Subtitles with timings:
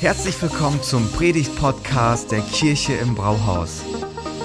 [0.00, 3.84] Herzlich willkommen zum Predigt-Podcast der Kirche im Brauhaus.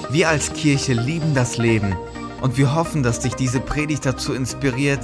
[0.10, 1.96] Wir als Kirche lieben das Leben
[2.42, 5.00] und wir hoffen, dass dich diese Predigt dazu inspiriert,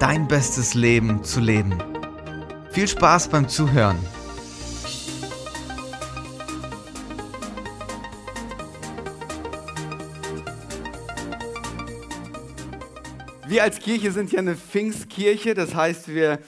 [0.00, 1.82] dein bestes Leben zu leben.
[2.70, 3.96] Viel Spaß beim Zuhören.
[13.48, 16.40] Wir als Kirche sind ja eine Pfingstkirche, das heißt, wir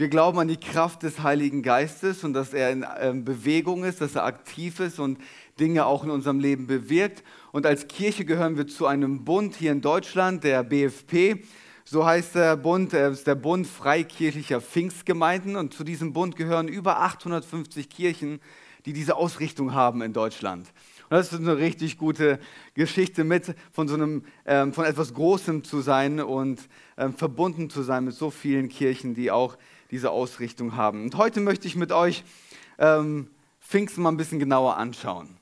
[0.00, 4.00] wir glauben an die Kraft des Heiligen Geistes und dass er in ähm, Bewegung ist,
[4.00, 5.18] dass er aktiv ist und
[5.60, 7.22] Dinge auch in unserem Leben bewirkt.
[7.52, 11.44] Und als Kirche gehören wir zu einem Bund hier in Deutschland, der BFP.
[11.84, 15.54] So heißt der Bund, er ist der Bund Freikirchlicher Pfingstgemeinden.
[15.54, 18.40] Und zu diesem Bund gehören über 850 Kirchen,
[18.86, 20.66] die diese Ausrichtung haben in Deutschland.
[21.10, 22.38] Und das ist eine richtig gute
[22.72, 26.58] Geschichte mit, von so einem, ähm, von etwas Großem zu sein und
[26.96, 29.58] ähm, verbunden zu sein mit so vielen Kirchen, die auch
[29.90, 31.04] diese Ausrichtung haben.
[31.04, 32.24] Und heute möchte ich mit euch
[32.78, 35.36] ähm, Pfingsten mal ein bisschen genauer anschauen.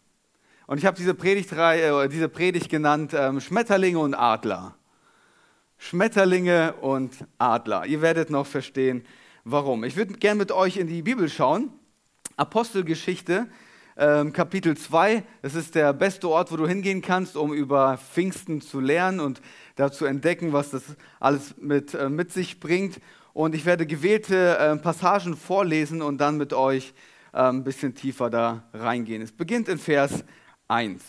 [0.66, 4.74] Und ich habe diese, äh, diese Predigt genannt ähm, Schmetterlinge und Adler.
[5.78, 7.86] Schmetterlinge und Adler.
[7.86, 9.04] Ihr werdet noch verstehen,
[9.44, 9.84] warum.
[9.84, 11.70] Ich würde gerne mit euch in die Bibel schauen.
[12.36, 13.46] Apostelgeschichte,
[13.96, 15.22] ähm, Kapitel 2.
[15.42, 19.40] Das ist der beste Ort, wo du hingehen kannst, um über Pfingsten zu lernen und
[19.76, 20.82] da zu entdecken, was das
[21.18, 23.00] alles mit, äh, mit sich bringt.
[23.32, 26.94] Und ich werde gewählte äh, Passagen vorlesen und dann mit euch
[27.32, 29.22] äh, ein bisschen tiefer da reingehen.
[29.22, 30.24] Es beginnt in Vers
[30.68, 31.02] 1.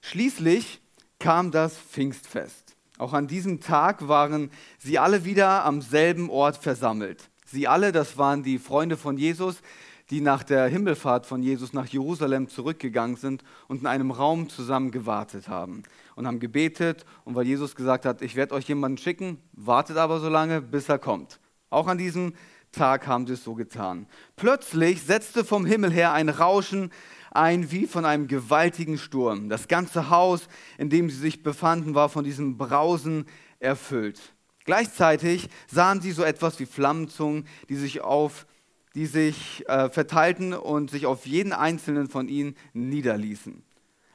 [0.00, 0.80] Schließlich
[1.18, 2.76] kam das Pfingstfest.
[2.98, 7.30] Auch an diesem Tag waren sie alle wieder am selben Ort versammelt.
[7.46, 9.62] Sie alle, das waren die Freunde von Jesus,
[10.10, 14.90] die nach der Himmelfahrt von Jesus nach Jerusalem zurückgegangen sind und in einem Raum zusammen
[14.90, 15.84] gewartet haben
[16.20, 17.04] und haben gebetet.
[17.24, 20.88] Und weil Jesus gesagt hat, ich werde euch jemanden schicken, wartet aber so lange, bis
[20.88, 21.40] er kommt.
[21.70, 22.34] Auch an diesem
[22.70, 24.06] Tag haben sie es so getan.
[24.36, 26.92] Plötzlich setzte vom Himmel her ein Rauschen
[27.32, 29.48] ein wie von einem gewaltigen Sturm.
[29.48, 30.48] Das ganze Haus,
[30.78, 33.26] in dem sie sich befanden, war von diesem Brausen
[33.60, 34.20] erfüllt.
[34.64, 38.46] Gleichzeitig sahen sie so etwas wie Flammenzungen, die sich auf
[38.94, 43.62] die sich äh, verteilten und sich auf jeden einzelnen von ihnen niederließen.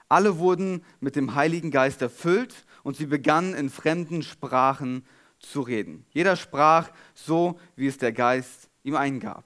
[0.08, 5.06] Alle wurden mit dem Heiligen Geist erfüllt und sie begannen in fremden Sprachen
[5.40, 6.06] zu reden.
[6.12, 9.44] Jeder sprach so, wie es der Geist ihm eingab.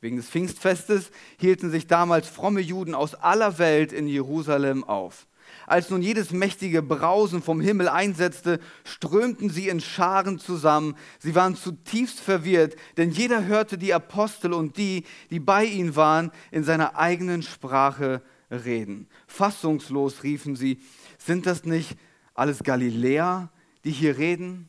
[0.00, 5.26] Wegen des Pfingstfestes hielten sich damals fromme Juden aus aller Welt in Jerusalem auf.
[5.66, 10.96] Als nun jedes mächtige Brausen vom Himmel einsetzte, strömten sie in Scharen zusammen.
[11.18, 16.30] Sie waren zutiefst verwirrt, denn jeder hörte die Apostel und die, die bei ihnen waren,
[16.50, 19.08] in seiner eigenen Sprache reden.
[19.26, 20.80] Fassungslos riefen sie,
[21.18, 21.96] sind das nicht
[22.34, 23.50] alles Galiläer,
[23.84, 24.68] die hier reden?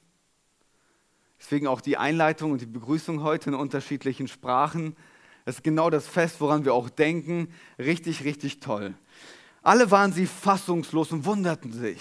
[1.39, 4.95] Deswegen auch die Einleitung und die Begrüßung heute in unterschiedlichen Sprachen.
[5.45, 7.51] Das ist genau das Fest, woran wir auch denken.
[7.79, 8.93] Richtig, richtig toll.
[9.63, 11.99] Alle waren sie fassungslos und wunderten sich.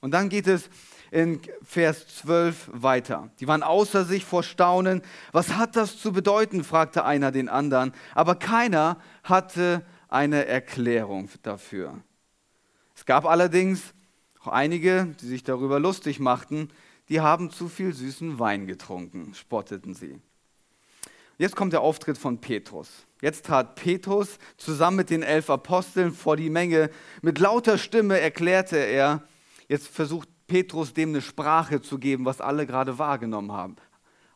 [0.00, 0.70] Und dann geht es
[1.10, 3.30] in Vers 12 weiter.
[3.40, 5.02] Die waren außer sich vor Staunen.
[5.32, 6.64] Was hat das zu bedeuten?
[6.64, 7.92] fragte einer den anderen.
[8.14, 12.02] Aber keiner hatte eine Erklärung dafür.
[12.94, 13.94] Es gab allerdings
[14.40, 16.68] auch einige, die sich darüber lustig machten.
[17.08, 20.20] Die haben zu viel süßen Wein getrunken, spotteten sie.
[21.38, 22.90] Jetzt kommt der Auftritt von Petrus.
[23.22, 26.90] Jetzt trat Petrus zusammen mit den elf Aposteln vor die Menge.
[27.22, 29.22] Mit lauter Stimme erklärte er,
[29.68, 33.76] jetzt versucht Petrus dem eine Sprache zu geben, was alle gerade wahrgenommen haben.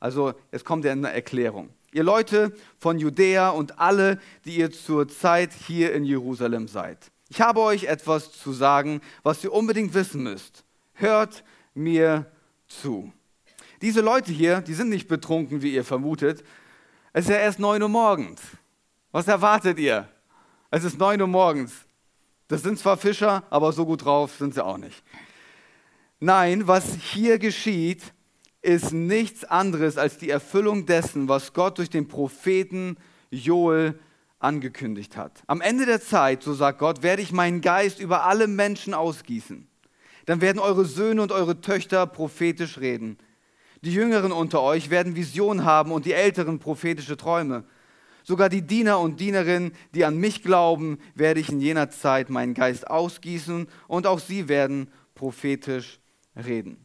[0.00, 1.70] Also jetzt kommt er in eine Erklärung.
[1.94, 7.12] Ihr Leute von Judäa und alle, die ihr zur Zeit hier in Jerusalem seid.
[7.28, 10.64] Ich habe euch etwas zu sagen, was ihr unbedingt wissen müsst.
[10.94, 12.26] Hört mir
[12.66, 13.12] zu.
[13.80, 16.42] Diese Leute hier, die sind nicht betrunken, wie ihr vermutet,
[17.12, 18.40] es ist ja erst 9 Uhr morgens.
[19.12, 20.08] Was erwartet ihr?
[20.72, 21.72] Es ist 9 Uhr morgens.
[22.48, 25.00] Das sind zwar Fischer, aber so gut drauf sind sie auch nicht.
[26.18, 28.13] Nein, was hier geschieht,
[28.64, 32.96] ist nichts anderes als die Erfüllung dessen, was Gott durch den Propheten
[33.30, 33.98] Joel
[34.38, 35.42] angekündigt hat.
[35.46, 39.66] Am Ende der Zeit, so sagt Gott, werde ich meinen Geist über alle Menschen ausgießen.
[40.26, 43.18] Dann werden eure Söhne und eure Töchter prophetisch reden.
[43.82, 47.64] Die Jüngeren unter euch werden Visionen haben und die Älteren prophetische Träume.
[48.22, 52.54] Sogar die Diener und Dienerinnen, die an mich glauben, werde ich in jener Zeit meinen
[52.54, 56.00] Geist ausgießen und auch sie werden prophetisch
[56.34, 56.83] reden.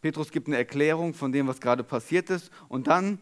[0.00, 3.18] Petrus gibt eine Erklärung von dem, was gerade passiert ist und dann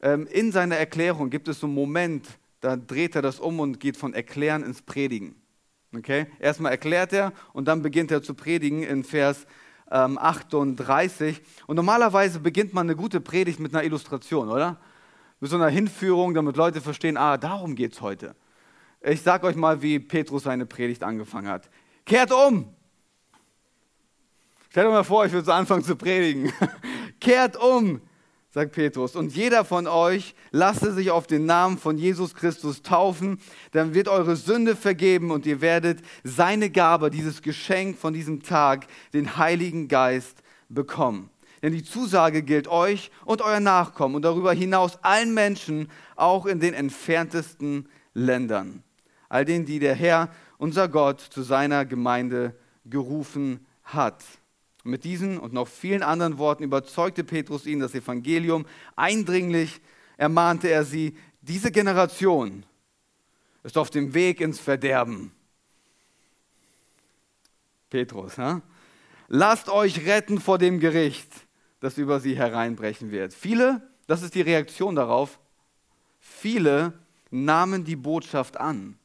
[0.00, 2.26] ähm, in seiner Erklärung gibt es so einen Moment,
[2.60, 5.34] da dreht er das um und geht von Erklären ins Predigen.
[5.96, 6.26] Okay?
[6.40, 9.46] Erstmal erklärt er und dann beginnt er zu predigen in Vers
[9.90, 11.40] ähm, 38.
[11.66, 14.78] Und normalerweise beginnt man eine gute Predigt mit einer Illustration, oder?
[15.40, 18.34] mit so einer Hinführung, damit Leute verstehen, ah, darum geht es heute.
[19.00, 21.70] Ich sage euch mal, wie Petrus seine Predigt angefangen hat.
[22.04, 22.74] Kehrt um!
[24.70, 26.52] Stellt euch mal vor, ich würde so anfangen zu predigen.
[27.20, 28.00] Kehrt um!
[28.50, 29.14] sagt Petrus.
[29.14, 33.38] Und jeder von euch lasse sich auf den Namen von Jesus Christus taufen,
[33.72, 38.86] dann wird eure Sünde vergeben und ihr werdet seine Gabe, dieses Geschenk von diesem Tag,
[39.12, 41.30] den Heiligen Geist, bekommen.
[41.62, 46.60] Denn die Zusage gilt euch und euer Nachkommen und darüber hinaus allen Menschen, auch in
[46.60, 48.82] den entferntesten Ländern.
[49.28, 52.54] All denen, die der Herr, unser Gott, zu seiner Gemeinde
[52.84, 54.24] gerufen hat.
[54.88, 58.64] Mit diesen und noch vielen anderen Worten überzeugte Petrus ihnen das Evangelium.
[58.96, 59.82] Eindringlich
[60.16, 62.64] ermahnte er sie, diese Generation
[63.64, 65.32] ist auf dem Weg ins Verderben.
[67.90, 68.62] Petrus, ne?
[69.28, 71.30] lasst euch retten vor dem Gericht,
[71.80, 73.34] das über sie hereinbrechen wird.
[73.34, 75.38] Viele, das ist die Reaktion darauf,
[76.18, 76.94] viele
[77.30, 78.98] nahmen die Botschaft an,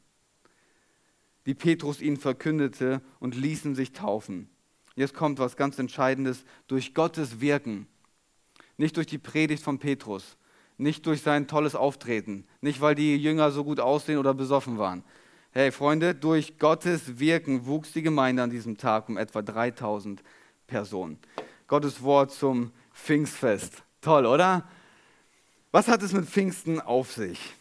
[1.44, 4.48] die Petrus ihnen verkündete und ließen sich taufen.
[4.96, 6.44] Jetzt kommt was ganz Entscheidendes.
[6.68, 7.86] Durch Gottes Wirken,
[8.76, 10.36] nicht durch die Predigt von Petrus,
[10.78, 15.04] nicht durch sein tolles Auftreten, nicht weil die Jünger so gut aussehen oder besoffen waren.
[15.52, 20.22] Hey Freunde, durch Gottes Wirken wuchs die Gemeinde an diesem Tag um etwa 3000
[20.66, 21.18] Personen.
[21.68, 23.82] Gottes Wort zum Pfingstfest.
[24.00, 24.68] Toll, oder?
[25.70, 27.54] Was hat es mit Pfingsten auf sich?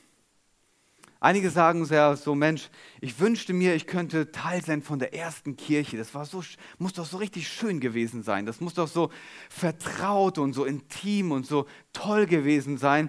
[1.24, 5.56] Einige sagen ja so, Mensch, ich wünschte mir, ich könnte Teil sein von der ersten
[5.56, 5.96] Kirche.
[5.96, 6.44] Das war so,
[6.80, 8.46] muss doch so richtig schön gewesen sein.
[8.46, 9.10] Das muss doch so
[9.50, 13.08] vertraut und so intim und so toll gewesen sein.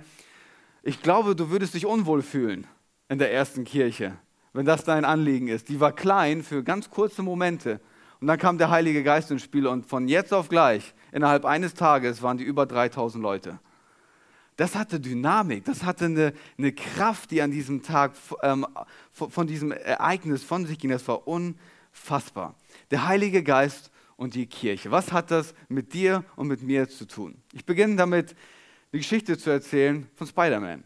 [0.84, 2.69] Ich glaube, du würdest dich unwohl fühlen
[3.08, 4.17] in der ersten Kirche,
[4.52, 5.69] wenn das dein Anliegen ist.
[5.69, 7.81] Die war klein für ganz kurze Momente.
[8.20, 11.75] Und dann kam der Heilige Geist ins Spiel und von jetzt auf gleich, innerhalb eines
[11.75, 13.58] Tages, waren die über 3000 Leute
[14.56, 18.12] das hatte Dynamik, das hatte eine, eine Kraft, die an diesem Tag
[18.42, 18.66] ähm,
[19.10, 20.90] von diesem Ereignis von sich ging.
[20.90, 22.54] Das war unfassbar.
[22.90, 24.90] Der Heilige Geist und die Kirche.
[24.90, 27.36] Was hat das mit dir und mit mir zu tun?
[27.52, 28.36] Ich beginne damit,
[28.92, 30.84] die Geschichte zu erzählen von Spider-Man.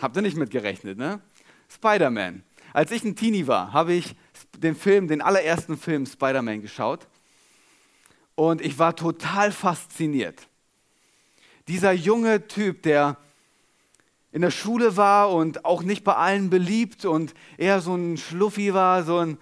[0.00, 1.20] Habt ihr nicht mitgerechnet, ne?
[1.68, 2.42] Spider-Man.
[2.74, 4.14] Als ich ein Teenie war, habe ich
[4.58, 7.08] den Film, den allerersten Film Spider-Man geschaut.
[8.34, 10.46] Und ich war total fasziniert
[11.68, 13.16] dieser junge Typ, der
[14.32, 18.74] in der Schule war und auch nicht bei allen beliebt und eher so ein Schluffi
[18.74, 19.38] war, so ein,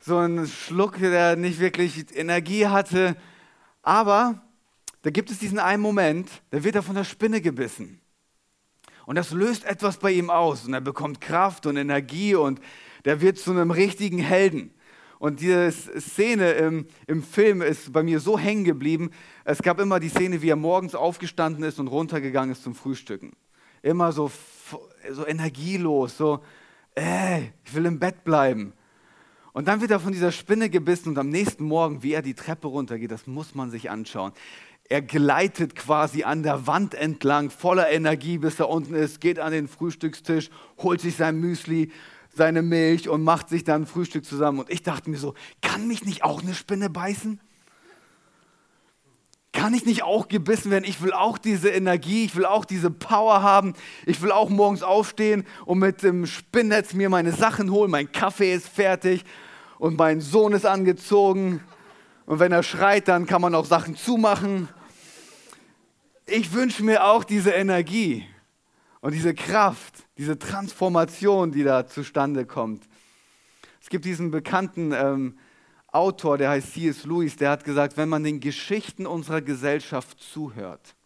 [0.00, 3.16] so ein Schluck, der nicht wirklich Energie hatte.
[3.82, 4.42] Aber
[5.02, 8.00] da gibt es diesen einen Moment, da wird er von der Spinne gebissen.
[9.06, 12.60] Und das löst etwas bei ihm aus und er bekommt Kraft und Energie und
[13.06, 14.74] der wird zu einem richtigen Helden.
[15.18, 19.10] Und diese Szene im, im Film ist bei mir so hängen geblieben.
[19.44, 23.32] Es gab immer die Szene, wie er morgens aufgestanden ist und runtergegangen ist zum Frühstücken.
[23.82, 24.30] Immer so,
[25.10, 26.40] so energielos, so,
[26.94, 28.72] äh, ich will im Bett bleiben.
[29.52, 32.34] Und dann wird er von dieser Spinne gebissen und am nächsten Morgen, wie er die
[32.34, 34.32] Treppe runtergeht, das muss man sich anschauen.
[34.88, 39.52] Er gleitet quasi an der Wand entlang, voller Energie, bis er unten ist, geht an
[39.52, 40.48] den Frühstückstisch,
[40.78, 41.90] holt sich sein Müsli,
[42.38, 44.60] seine Milch und macht sich dann Frühstück zusammen.
[44.60, 47.38] Und ich dachte mir so, kann mich nicht auch eine Spinne beißen?
[49.52, 50.84] Kann ich nicht auch gebissen werden?
[50.84, 53.74] Ich will auch diese Energie, ich will auch diese Power haben.
[54.06, 57.90] Ich will auch morgens aufstehen und mit dem Spinnnetz mir meine Sachen holen.
[57.90, 59.24] Mein Kaffee ist fertig
[59.78, 61.62] und mein Sohn ist angezogen.
[62.24, 64.68] Und wenn er schreit, dann kann man auch Sachen zumachen.
[66.26, 68.26] Ich wünsche mir auch diese Energie
[69.00, 72.88] und diese Kraft diese Transformation, die da zustande kommt.
[73.80, 75.38] Es gibt diesen bekannten ähm,
[75.86, 77.04] Autor, der heißt C.S.
[77.04, 80.96] Lewis, der hat gesagt, wenn man den Geschichten unserer Gesellschaft zuhört,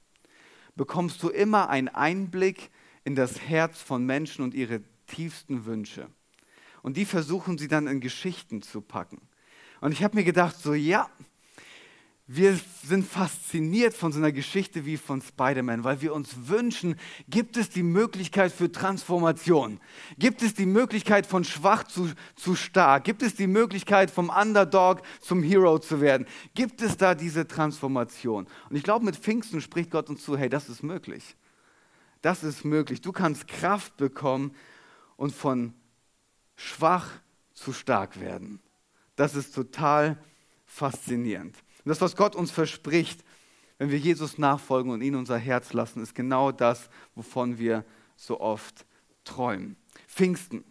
[0.74, 2.70] bekommst du immer einen Einblick
[3.04, 6.08] in das Herz von Menschen und ihre tiefsten Wünsche.
[6.82, 9.20] Und die versuchen sie dann in Geschichten zu packen.
[9.80, 11.08] Und ich habe mir gedacht, so ja,
[12.26, 16.96] wir sind fasziniert von so einer Geschichte wie von Spider-Man, weil wir uns wünschen,
[17.28, 19.80] gibt es die Möglichkeit für Transformation?
[20.18, 23.04] Gibt es die Möglichkeit von schwach zu, zu stark?
[23.04, 26.26] Gibt es die Möglichkeit vom Underdog zum Hero zu werden?
[26.54, 28.46] Gibt es da diese Transformation?
[28.70, 31.36] Und ich glaube, mit Pfingsten spricht Gott uns zu, hey, das ist möglich.
[32.22, 33.00] Das ist möglich.
[33.00, 34.54] Du kannst Kraft bekommen
[35.16, 35.74] und von
[36.54, 37.10] schwach
[37.52, 38.60] zu stark werden.
[39.16, 40.22] Das ist total
[40.64, 41.56] faszinierend.
[41.84, 43.24] Und das, was Gott uns verspricht,
[43.78, 47.84] wenn wir Jesus nachfolgen und ihn unser Herz lassen, ist genau das, wovon wir
[48.16, 48.86] so oft
[49.24, 49.76] träumen.
[50.06, 50.64] Pfingsten.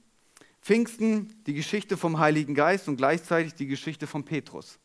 [0.62, 4.80] Pfingsten, die Geschichte vom Heiligen Geist und gleichzeitig die Geschichte von Petrus.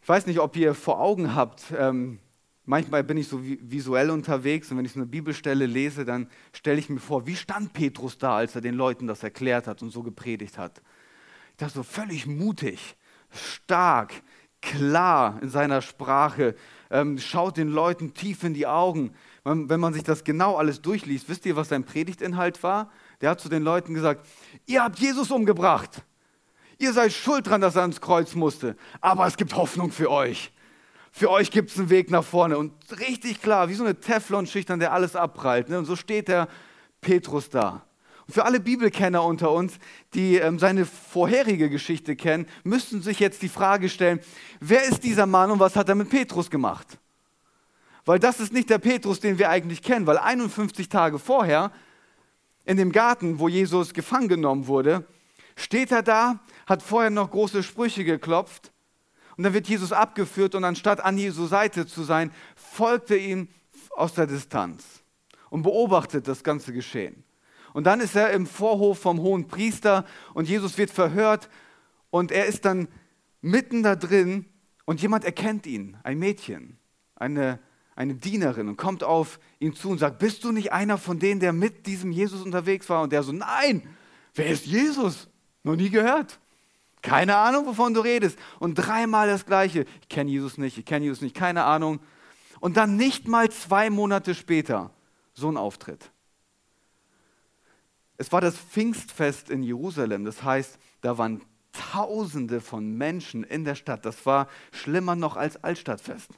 [0.00, 2.18] Ich weiß nicht, ob ihr vor Augen habt, ähm,
[2.64, 6.78] manchmal bin ich so visuell unterwegs und wenn ich so eine Bibelstelle lese, dann stelle
[6.78, 9.90] ich mir vor, wie stand Petrus da, als er den Leuten das erklärt hat und
[9.90, 10.80] so gepredigt hat.
[11.50, 12.96] Ich dachte so völlig mutig,
[13.30, 14.12] stark,
[14.60, 16.54] klar in seiner Sprache,
[16.90, 19.14] ähm, schaut den Leuten tief in die Augen.
[19.44, 22.90] Wenn man sich das genau alles durchliest, wisst ihr, was sein Predigtinhalt war?
[23.20, 24.26] Der hat zu den Leuten gesagt,
[24.66, 26.02] ihr habt Jesus umgebracht.
[26.78, 28.76] Ihr seid schuld dran, dass er ans Kreuz musste.
[29.00, 30.52] Aber es gibt Hoffnung für euch.
[31.10, 32.58] Für euch gibt es einen Weg nach vorne.
[32.58, 35.68] Und richtig klar, wie so eine Teflonschicht, an der alles abprallt.
[35.68, 35.78] Ne?
[35.78, 36.46] Und so steht der
[37.00, 37.87] Petrus da.
[38.30, 39.78] Für alle Bibelkenner unter uns,
[40.12, 44.20] die ähm, seine vorherige Geschichte kennen, müssten sich jetzt die Frage stellen,
[44.60, 46.98] wer ist dieser Mann und was hat er mit Petrus gemacht?
[48.04, 51.72] Weil das ist nicht der Petrus, den wir eigentlich kennen, weil 51 Tage vorher
[52.66, 55.06] in dem Garten, wo Jesus gefangen genommen wurde,
[55.56, 58.72] steht er da, hat vorher noch große Sprüche geklopft
[59.38, 63.48] und dann wird Jesus abgeführt und anstatt an Jesu Seite zu sein, folgt er ihm
[63.96, 64.84] aus der Distanz
[65.48, 67.24] und beobachtet das ganze Geschehen.
[67.72, 71.48] Und dann ist er im Vorhof vom hohen Priester und Jesus wird verhört
[72.10, 72.88] und er ist dann
[73.40, 74.46] mitten da drin
[74.84, 76.78] und jemand erkennt ihn, ein Mädchen,
[77.14, 77.58] eine,
[77.94, 81.40] eine Dienerin und kommt auf ihn zu und sagt, bist du nicht einer von denen,
[81.40, 83.02] der mit diesem Jesus unterwegs war?
[83.02, 83.82] Und der so, nein,
[84.34, 85.28] wer ist Jesus?
[85.62, 86.38] Noch nie gehört.
[87.02, 88.38] Keine Ahnung, wovon du redest.
[88.58, 89.84] Und dreimal das Gleiche.
[90.00, 92.00] Ich kenne Jesus nicht, ich kenne Jesus nicht, keine Ahnung.
[92.60, 94.90] Und dann nicht mal zwei Monate später
[95.34, 96.10] so ein Auftritt.
[98.18, 100.24] Es war das Pfingstfest in Jerusalem.
[100.24, 101.40] Das heißt, da waren
[101.72, 104.04] Tausende von Menschen in der Stadt.
[104.04, 106.30] Das war schlimmer noch als Altstadtfest.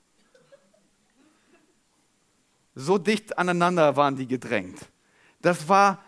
[2.75, 4.78] So dicht aneinander waren die gedrängt.
[5.40, 6.04] Das war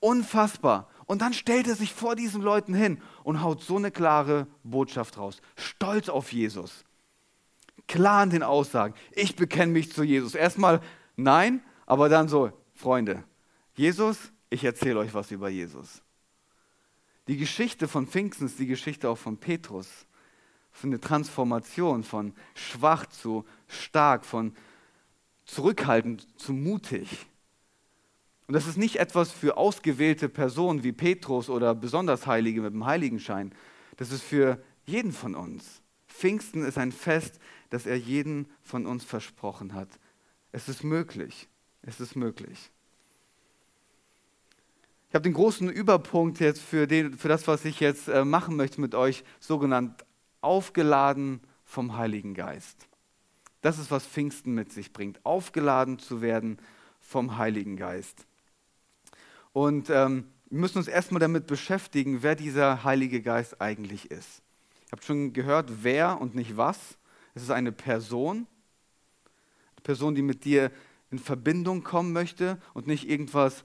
[0.00, 0.88] unfassbar.
[1.06, 5.16] Und dann stellt er sich vor diesen Leuten hin und haut so eine klare Botschaft
[5.16, 5.40] raus.
[5.56, 6.84] Stolz auf Jesus.
[7.88, 8.94] Klar in den Aussagen.
[9.12, 10.34] Ich bekenne mich zu Jesus.
[10.34, 10.80] Erstmal
[11.16, 13.24] nein, aber dann so, Freunde,
[13.74, 16.02] Jesus, ich erzähle euch was über Jesus.
[17.26, 19.88] Die Geschichte von Pfingsten ist die Geschichte auch von Petrus.
[20.74, 24.54] Ist eine Transformation von schwach zu stark, von
[25.44, 27.26] zurückhaltend zu mutig.
[28.46, 32.84] Und das ist nicht etwas für ausgewählte Personen wie Petrus oder besonders Heilige mit dem
[32.84, 33.54] Heiligenschein.
[33.96, 35.82] Das ist für jeden von uns.
[36.06, 39.88] Pfingsten ist ein Fest, das er jeden von uns versprochen hat.
[40.52, 41.48] Es ist möglich.
[41.82, 42.70] Es ist möglich.
[45.14, 48.56] Ich habe den großen Überpunkt jetzt für, den, für das, was ich jetzt äh, machen
[48.56, 50.04] möchte mit euch, sogenannt
[50.40, 52.88] aufgeladen vom Heiligen Geist.
[53.60, 56.58] Das ist, was Pfingsten mit sich bringt, aufgeladen zu werden
[56.98, 58.26] vom Heiligen Geist.
[59.52, 64.42] Und ähm, wir müssen uns erstmal damit beschäftigen, wer dieser Heilige Geist eigentlich ist.
[64.86, 66.98] Ihr habt schon gehört, wer und nicht was.
[67.36, 68.48] Es ist eine Person,
[69.76, 70.72] eine Person, die mit dir
[71.12, 73.62] in Verbindung kommen möchte und nicht irgendwas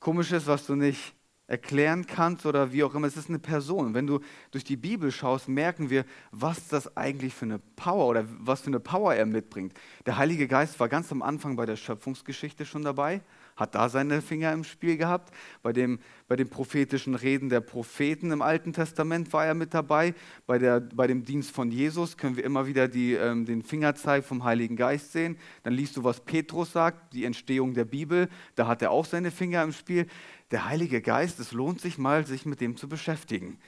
[0.00, 1.14] Komisches, was du nicht
[1.48, 3.06] erklären kannst oder wie auch immer.
[3.06, 3.94] Es ist eine Person.
[3.94, 8.24] Wenn du durch die Bibel schaust, merken wir, was das eigentlich für eine Power oder
[8.40, 9.72] was für eine Power er mitbringt.
[10.06, 13.20] Der Heilige Geist war ganz am Anfang bei der Schöpfungsgeschichte schon dabei
[13.56, 15.32] hat da seine Finger im Spiel gehabt.
[15.62, 15.98] Bei, dem,
[16.28, 20.14] bei den prophetischen Reden der Propheten im Alten Testament war er mit dabei.
[20.46, 24.24] Bei, der, bei dem Dienst von Jesus können wir immer wieder die, ähm, den Fingerzeig
[24.24, 25.38] vom Heiligen Geist sehen.
[25.62, 28.28] Dann liest du, was Petrus sagt, die Entstehung der Bibel.
[28.54, 30.06] Da hat er auch seine Finger im Spiel.
[30.50, 33.58] Der Heilige Geist, es lohnt sich mal, sich mit dem zu beschäftigen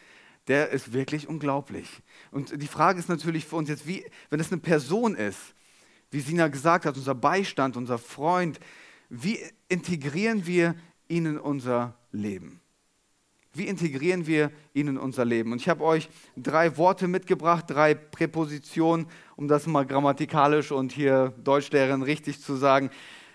[0.49, 2.03] der ist wirklich unglaublich.
[2.31, 5.55] Und die Frage ist natürlich für uns jetzt, wie, wenn es eine Person ist,
[6.11, 8.59] wie Sina gesagt hat, unser Beistand, unser Freund,
[9.09, 9.39] wie
[9.69, 10.75] integrieren wir
[11.09, 12.61] ihn in unser Leben?
[13.55, 15.53] Wie integrieren wir ihn in unser Leben?
[15.53, 21.35] Und ich habe euch drei Worte mitgebracht, drei Präpositionen, um das mal grammatikalisch und hier
[21.43, 22.91] Deutschlehrerin richtig zu sagen.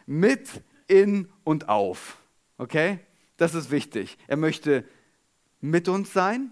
[0.06, 2.18] Mit, in und auf.
[2.58, 3.00] Okay?
[3.38, 4.18] Das ist wichtig.
[4.28, 4.86] Er möchte
[5.60, 6.52] mit uns sein.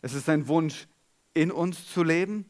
[0.00, 0.86] Es ist sein Wunsch,
[1.34, 2.46] in uns zu leben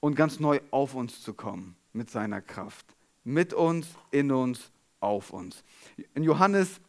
[0.00, 5.30] und ganz neu auf uns zu kommen mit seiner Kraft mit uns, in uns, auf
[5.30, 5.64] uns.
[6.14, 6.80] In Johannes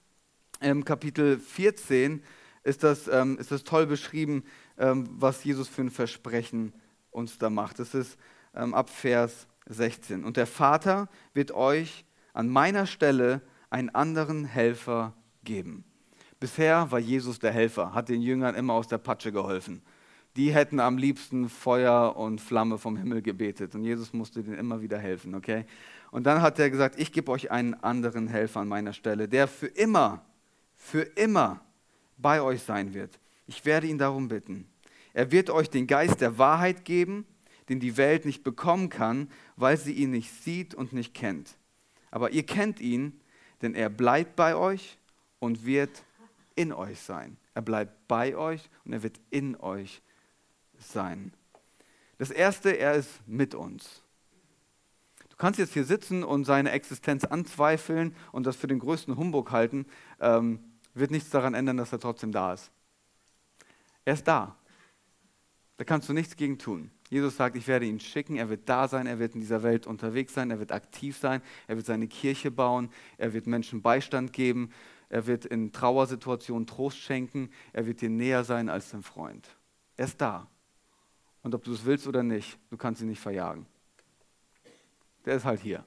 [0.62, 2.24] ähm, Kapitel 14
[2.63, 4.44] ist das, ähm, ist das toll beschrieben,
[4.78, 6.74] ähm, was Jesus für ein Versprechen
[7.12, 7.80] uns da macht.
[7.80, 8.18] Das ist
[8.56, 10.24] ähm, ab Vers 16.
[10.24, 15.13] Und der Vater wird euch an meiner Stelle einen anderen Helfer
[15.44, 15.84] geben.
[16.40, 19.82] Bisher war Jesus der Helfer, hat den Jüngern immer aus der Patsche geholfen.
[20.36, 24.82] Die hätten am liebsten Feuer und Flamme vom Himmel gebetet und Jesus musste denen immer
[24.82, 25.66] wieder helfen, okay?
[26.10, 29.48] Und dann hat er gesagt, ich gebe euch einen anderen Helfer an meiner Stelle, der
[29.48, 30.25] für immer,
[30.75, 31.62] für immer
[32.18, 33.20] bei euch sein wird.
[33.48, 34.68] Ich werde ihn darum bitten.
[35.13, 37.25] Er wird euch den Geist der Wahrheit geben,
[37.70, 41.56] den die Welt nicht bekommen kann, weil sie ihn nicht sieht und nicht kennt.
[42.12, 43.20] Aber ihr kennt ihn,
[43.62, 44.98] denn er bleibt bei euch
[45.40, 46.04] und wird
[46.56, 47.38] in euch sein.
[47.54, 50.02] Er bleibt bei euch und er wird in euch
[50.92, 51.34] sein.
[52.18, 54.02] Das Erste, er ist mit uns.
[55.30, 59.52] Du kannst jetzt hier sitzen und seine Existenz anzweifeln und das für den größten Humbug
[59.52, 59.88] halten,
[60.20, 60.60] ähm,
[60.94, 62.72] wird nichts daran ändern, dass er trotzdem da ist.
[64.06, 64.56] Er ist da.
[65.78, 66.92] Da kannst du nichts gegen tun.
[67.10, 69.88] Jesus sagt, ich werde ihn schicken, er wird da sein, er wird in dieser Welt
[69.88, 74.34] unterwegs sein, er wird aktiv sein, er wird seine Kirche bauen, er wird Menschen Beistand
[74.34, 74.72] geben,
[75.10, 79.48] er wird in Trauersituationen Trost schenken, er wird dir näher sein als dein Freund.
[79.98, 80.48] Er ist da.
[81.44, 83.66] Und ob du es willst oder nicht, du kannst ihn nicht verjagen.
[85.26, 85.86] Der ist halt hier.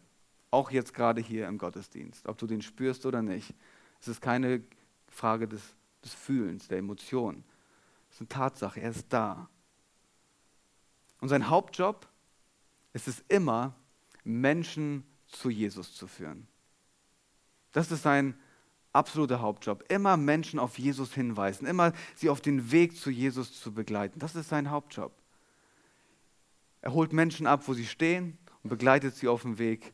[0.51, 2.29] Auch jetzt gerade hier im Gottesdienst.
[2.29, 3.55] Ob du den spürst oder nicht.
[4.01, 4.63] Es ist keine
[5.09, 5.63] Frage des,
[6.05, 7.45] des Fühlens, der Emotionen.
[8.09, 9.49] Es ist eine Tatsache, er ist da.
[11.21, 12.07] Und sein Hauptjob
[12.93, 13.75] ist es immer,
[14.25, 16.47] Menschen zu Jesus zu führen.
[17.73, 18.39] Das ist sein
[18.93, 19.85] absoluter Hauptjob.
[19.91, 24.19] Immer Menschen auf Jesus hinweisen, immer sie auf den Weg zu Jesus zu begleiten.
[24.19, 25.13] Das ist sein Hauptjob.
[26.87, 29.93] Er holt Menschen ab, wo sie stehen und begleitet sie auf dem Weg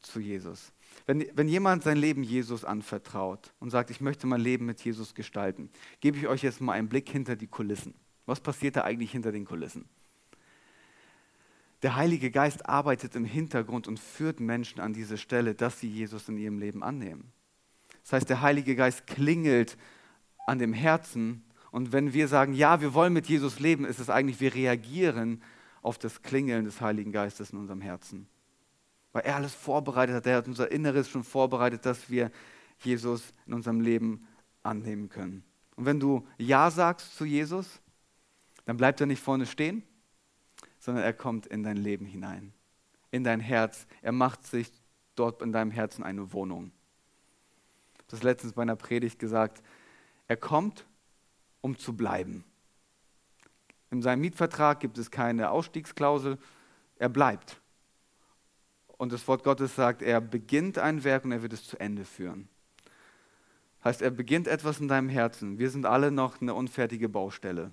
[0.00, 0.72] zu Jesus.
[1.04, 5.16] Wenn, wenn jemand sein Leben Jesus anvertraut und sagt, ich möchte mein Leben mit Jesus
[5.16, 5.68] gestalten,
[6.00, 7.94] gebe ich euch jetzt mal einen Blick hinter die Kulissen.
[8.24, 9.88] Was passiert da eigentlich hinter den Kulissen?
[11.82, 16.28] Der Heilige Geist arbeitet im Hintergrund und führt Menschen an diese Stelle, dass sie Jesus
[16.28, 17.32] in ihrem Leben annehmen.
[18.04, 19.76] Das heißt, der Heilige Geist klingelt
[20.46, 21.42] an dem Herzen
[21.72, 25.42] und wenn wir sagen, ja, wir wollen mit Jesus leben, ist es eigentlich, wir reagieren
[25.82, 28.28] auf das Klingeln des Heiligen Geistes in unserem Herzen.
[29.12, 32.30] Weil er alles vorbereitet hat, er hat unser Inneres schon vorbereitet, dass wir
[32.78, 34.26] Jesus in unserem Leben
[34.62, 35.42] annehmen können.
[35.76, 37.80] Und wenn du Ja sagst zu Jesus,
[38.66, 39.82] dann bleibt er nicht vorne stehen,
[40.78, 42.52] sondern er kommt in dein Leben hinein,
[43.10, 43.86] in dein Herz.
[44.02, 44.70] Er macht sich
[45.14, 46.70] dort in deinem Herzen eine Wohnung.
[47.94, 49.62] Ich habe das letztens bei einer Predigt gesagt.
[50.28, 50.86] Er kommt,
[51.60, 52.44] um zu bleiben.
[53.90, 56.38] In seinem Mietvertrag gibt es keine Ausstiegsklausel.
[56.96, 57.60] Er bleibt.
[58.96, 62.04] Und das Wort Gottes sagt, er beginnt ein Werk und er wird es zu Ende
[62.04, 62.48] führen.
[63.82, 65.58] Heißt, er beginnt etwas in deinem Herzen.
[65.58, 67.72] Wir sind alle noch eine unfertige Baustelle.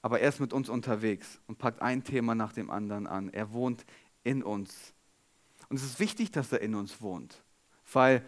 [0.00, 3.28] Aber er ist mit uns unterwegs und packt ein Thema nach dem anderen an.
[3.28, 3.84] Er wohnt
[4.24, 4.94] in uns.
[5.68, 7.42] Und es ist wichtig, dass er in uns wohnt.
[7.92, 8.24] Weil,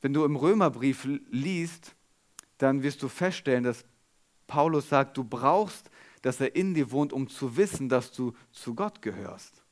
[0.00, 1.96] wenn du im Römerbrief liest,
[2.58, 3.84] dann wirst du feststellen, dass
[4.52, 8.74] Paulus sagt, du brauchst, dass er in dir wohnt, um zu wissen, dass du zu
[8.74, 9.62] Gott gehörst.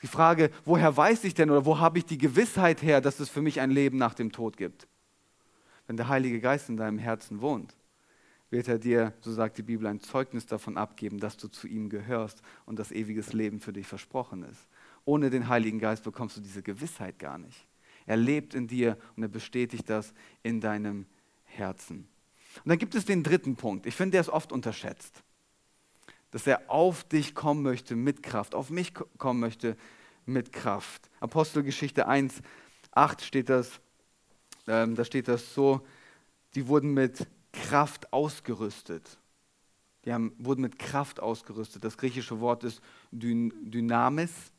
[0.00, 3.28] Die Frage, woher weiß ich denn oder wo habe ich die Gewissheit her, dass es
[3.28, 4.88] für mich ein Leben nach dem Tod gibt?
[5.86, 7.76] Wenn der Heilige Geist in deinem Herzen wohnt,
[8.48, 11.90] wird er dir, so sagt die Bibel, ein Zeugnis davon abgeben, dass du zu ihm
[11.90, 14.68] gehörst und das ewiges Leben für dich versprochen ist.
[15.04, 17.66] Ohne den Heiligen Geist bekommst du diese Gewissheit gar nicht.
[18.06, 21.04] Er lebt in dir und er bestätigt das in deinem
[21.44, 22.08] Herzen.
[22.64, 23.86] Und dann gibt es den dritten Punkt.
[23.86, 25.22] Ich finde, der ist oft unterschätzt.
[26.30, 29.76] Dass er auf dich kommen möchte mit Kraft, auf mich kommen möchte
[30.26, 31.08] mit Kraft.
[31.20, 32.42] Apostelgeschichte 1,
[32.92, 33.80] 8 steht das,
[34.66, 35.86] ähm, da steht das so,
[36.54, 39.18] die wurden mit Kraft ausgerüstet.
[40.04, 41.84] Die haben, wurden mit Kraft ausgerüstet.
[41.84, 44.52] Das griechische Wort ist Dynamis.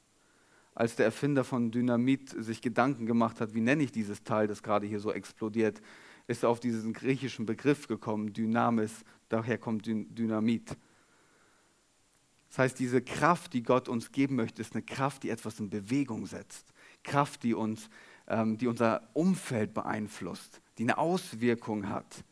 [0.76, 4.62] Als der Erfinder von Dynamit sich Gedanken gemacht hat, wie nenne ich dieses Teil, das
[4.62, 5.82] gerade hier so explodiert,
[6.28, 10.78] ist auf diesen griechischen Begriff gekommen, Dynamis, daher kommt Dynamit.
[12.50, 15.70] Das heißt, diese Kraft, die Gott uns geben möchte, ist eine Kraft, die etwas in
[15.70, 16.74] Bewegung setzt.
[17.04, 17.90] Kraft, die, uns,
[18.28, 22.24] ähm, die unser Umfeld beeinflusst, die eine Auswirkung hat.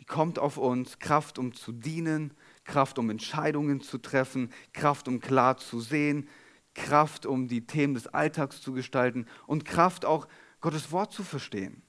[0.00, 2.32] Die kommt auf uns, Kraft, um zu dienen,
[2.64, 6.28] Kraft, um Entscheidungen zu treffen, Kraft, um klar zu sehen,
[6.74, 10.26] Kraft, um die Themen des Alltags zu gestalten und Kraft auch,
[10.60, 11.83] Gottes Wort zu verstehen.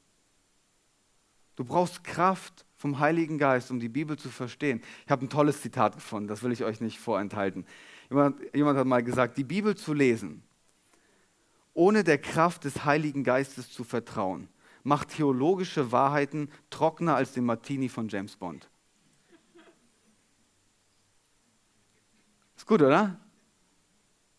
[1.56, 4.82] Du brauchst Kraft vom Heiligen Geist, um die Bibel zu verstehen.
[5.06, 7.66] Ich habe ein tolles Zitat gefunden, das will ich euch nicht vorenthalten.
[8.10, 10.44] Jemand, jemand hat mal gesagt, die Bibel zu lesen,
[11.74, 14.50] ohne der Kraft des Heiligen Geistes zu vertrauen,
[14.84, 18.70] macht theologische Wahrheiten trockener als den Martini von James Bond.
[22.56, 23.20] Ist gut, oder?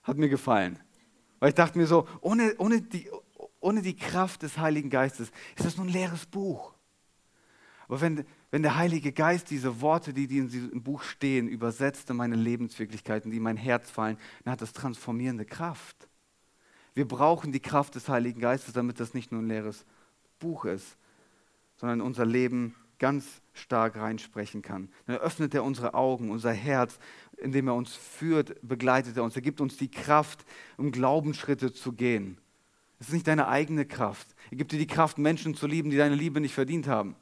[0.03, 0.79] Hat mir gefallen.
[1.41, 3.11] Weil ich dachte mir so, ohne, ohne, die,
[3.61, 6.76] ohne die Kraft des Heiligen Geistes ist das nur ein leeres Buch.
[7.89, 12.11] Aber wenn, wenn der Heilige Geist diese Worte, die, die in diesem Buch stehen, übersetzt
[12.11, 16.09] in meine Lebenswirklichkeiten, die in mein Herz fallen, dann hat das transformierende Kraft.
[16.95, 19.85] Wir brauchen die Kraft des Heiligen Geistes, damit das nicht nur ein leeres
[20.39, 20.97] Buch ist,
[21.77, 24.89] sondern unser Leben ganz stark reinsprechen kann.
[25.07, 26.99] Dann öffnet er unsere Augen, unser Herz,
[27.37, 29.37] indem er uns führt, begleitet er uns.
[29.37, 30.45] Er gibt uns die Kraft,
[30.79, 32.39] um Glaubensschritte zu gehen.
[32.99, 34.35] Es ist nicht deine eigene Kraft.
[34.51, 37.15] Er gibt dir die Kraft, Menschen zu lieben, die deine Liebe nicht verdient haben.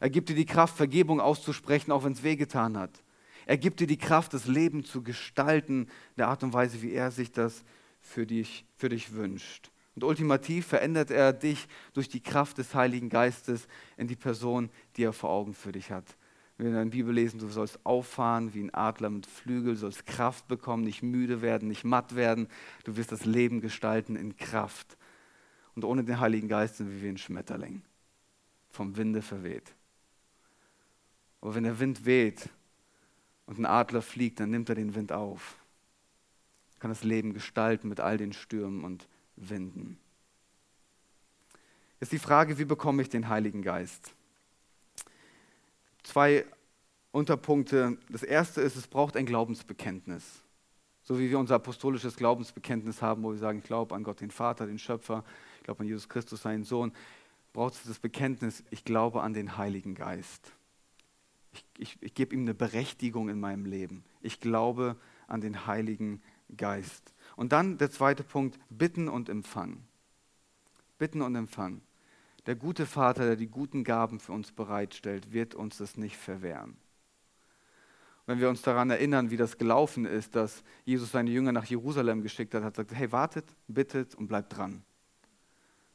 [0.00, 3.02] Er gibt dir die Kraft, Vergebung auszusprechen, auch wenn es wehgetan hat.
[3.46, 7.10] Er gibt dir die Kraft, das Leben zu gestalten, der Art und Weise, wie er
[7.10, 7.64] sich das
[8.00, 9.70] für dich, für dich wünscht.
[9.94, 15.04] Und ultimativ verändert er dich durch die Kraft des Heiligen Geistes in die Person, die
[15.04, 16.16] er vor Augen für dich hat.
[16.58, 19.80] Wenn wir in der Bibel lesen, du sollst auffahren wie ein Adler mit Flügel, du
[19.80, 22.48] sollst Kraft bekommen, nicht müde werden, nicht matt werden.
[22.84, 24.96] Du wirst das Leben gestalten in Kraft.
[25.74, 27.82] Und ohne den Heiligen Geist sind wir wie ein Schmetterling,
[28.70, 29.74] vom Winde verweht.
[31.46, 32.48] Aber wenn der Wind weht
[33.46, 35.54] und ein Adler fliegt, dann nimmt er den Wind auf.
[36.80, 39.06] Kann das Leben gestalten mit all den Stürmen und
[39.36, 39.96] Winden.
[42.00, 44.12] Jetzt die Frage, wie bekomme ich den Heiligen Geist?
[46.02, 46.44] Zwei
[47.12, 47.96] Unterpunkte.
[48.08, 50.42] Das erste ist, es braucht ein Glaubensbekenntnis.
[51.04, 54.32] So wie wir unser apostolisches Glaubensbekenntnis haben, wo wir sagen, ich glaube an Gott den
[54.32, 55.22] Vater, den Schöpfer,
[55.58, 56.90] ich glaube an Jesus Christus, seinen Sohn,
[57.52, 60.55] braucht es das Bekenntnis, ich glaube an den Heiligen Geist.
[61.56, 64.04] Ich, ich, ich gebe ihm eine Berechtigung in meinem Leben.
[64.20, 66.22] Ich glaube an den Heiligen
[66.54, 67.14] Geist.
[67.34, 69.86] Und dann der zweite Punkt, bitten und empfangen.
[70.98, 71.80] Bitten und empfangen.
[72.46, 76.76] Der gute Vater, der die guten Gaben für uns bereitstellt, wird uns das nicht verwehren.
[78.26, 82.22] Wenn wir uns daran erinnern, wie das gelaufen ist, dass Jesus seine Jünger nach Jerusalem
[82.22, 84.82] geschickt hat, hat gesagt, hey, wartet, bittet und bleibt dran.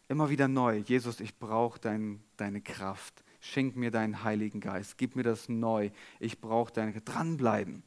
[0.07, 3.23] Immer wieder neu, Jesus, ich brauche dein, deine Kraft.
[3.41, 4.97] Schenk mir deinen Heiligen Geist.
[4.97, 5.89] Gib mir das neu.
[6.19, 7.83] Ich brauche deine Dranbleiben.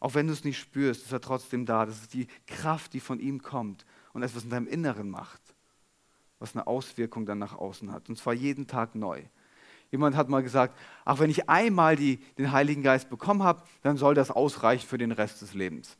[0.00, 1.84] Auch wenn du es nicht spürst, ist er trotzdem da.
[1.84, 5.42] Das ist die Kraft, die von ihm kommt und etwas in deinem Inneren macht,
[6.38, 8.08] was eine Auswirkung dann nach außen hat.
[8.08, 9.22] Und zwar jeden Tag neu.
[9.90, 13.96] Jemand hat mal gesagt, ach, wenn ich einmal die, den Heiligen Geist bekommen habe, dann
[13.96, 15.96] soll das ausreichen für den Rest des Lebens.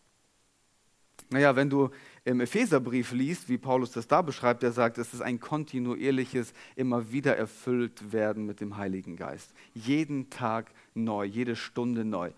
[1.31, 1.90] Naja, wenn du
[2.29, 7.11] im Epheserbrief liest, wie Paulus das da beschreibt, er sagt, es ist ein kontinuierliches, immer
[7.11, 9.55] wieder erfüllt werden mit dem Heiligen Geist.
[9.73, 12.31] Jeden Tag neu, jede Stunde neu.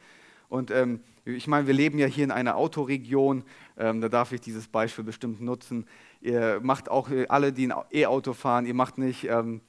[0.48, 3.42] Und ähm, ich meine, wir leben ja hier in einer Autoregion,
[3.76, 5.87] ähm, da darf ich dieses Beispiel bestimmt nutzen.
[6.20, 9.61] Ihr macht auch äh, alle, die ein E-Auto fahren, ihr macht nicht ähm,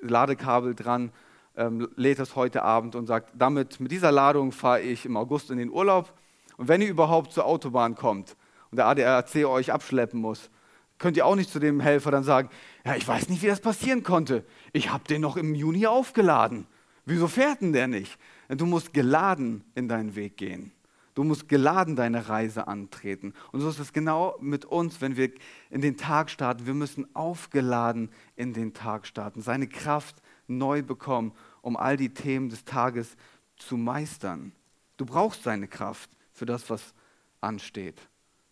[0.00, 1.12] Ladekabel dran,
[1.54, 5.50] ähm, lädt das heute Abend und sagt, damit, mit dieser Ladung fahre ich im August
[5.50, 6.14] in den Urlaub.
[6.56, 8.34] Und wenn ihr überhaupt zur Autobahn kommt
[8.70, 10.50] und der ADAC euch abschleppen muss,
[10.98, 12.50] könnt ihr auch nicht zu dem Helfer dann sagen,
[12.84, 14.44] ja, ich weiß nicht, wie das passieren konnte.
[14.72, 16.66] Ich habe den noch im Juni aufgeladen.
[17.04, 18.18] Wieso fährt denn der nicht?
[18.48, 20.72] Du musst geladen in deinen Weg gehen.
[21.14, 23.34] Du musst geladen deine Reise antreten.
[23.50, 25.32] Und so ist es genau mit uns, wenn wir
[25.68, 26.66] in den Tag starten.
[26.66, 32.50] Wir müssen aufgeladen in den Tag starten, seine Kraft neu bekommen, um all die Themen
[32.50, 33.16] des Tages
[33.56, 34.52] zu meistern.
[34.96, 36.94] Du brauchst seine Kraft für das, was
[37.40, 38.07] ansteht.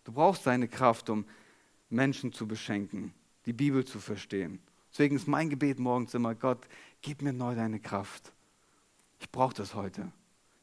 [0.07, 1.25] Du brauchst seine Kraft, um
[1.89, 3.13] Menschen zu beschenken,
[3.45, 4.57] die Bibel zu verstehen.
[4.89, 6.65] Deswegen ist mein Gebet morgens immer, Gott,
[7.01, 8.31] gib mir neu deine Kraft.
[9.19, 10.09] Ich brauche das heute.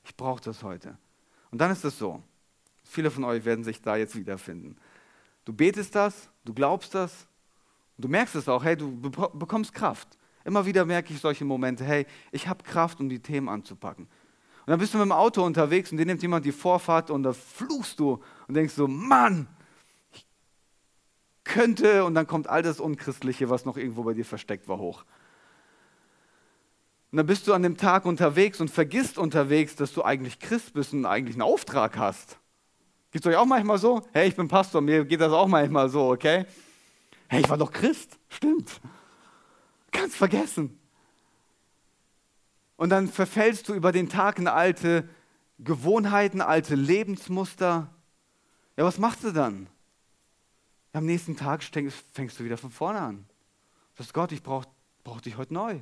[0.02, 0.96] Ich brauche das heute.
[1.50, 2.22] Und dann ist es so.
[2.84, 4.78] Viele von euch werden sich da jetzt wiederfinden.
[5.44, 7.26] Du betest das, du glaubst das,
[7.98, 10.16] du merkst es auch, hey, du bekommst Kraft.
[10.46, 14.08] Immer wieder merke ich solche Momente, hey, ich habe Kraft, um die Themen anzupacken.
[14.66, 17.22] Und dann bist du mit dem Auto unterwegs und dir nimmt jemand die Vorfahrt und
[17.22, 19.46] da fluchst du und denkst so, Mann,
[20.12, 20.26] ich
[21.44, 25.04] könnte, und dann kommt all das Unchristliche, was noch irgendwo bei dir versteckt war, hoch.
[27.12, 30.72] Und dann bist du an dem Tag unterwegs und vergisst unterwegs, dass du eigentlich Christ
[30.72, 32.38] bist und eigentlich einen Auftrag hast.
[33.12, 34.02] Geht es euch auch manchmal so?
[34.12, 36.46] Hey, ich bin Pastor, mir geht das auch manchmal so, okay?
[37.28, 38.18] Hey, ich war doch Christ.
[38.28, 38.80] Stimmt.
[39.92, 40.78] Ganz vergessen.
[42.76, 45.08] Und dann verfällst du über den Tag in alte
[45.58, 47.88] Gewohnheiten, alte Lebensmuster.
[48.76, 49.68] Ja, was machst du dann?
[50.92, 53.26] Ja, am nächsten Tag fängst du wieder von vorne an.
[53.96, 54.66] Das ist Gott, ich brauche
[55.04, 55.80] brauch dich heute neu.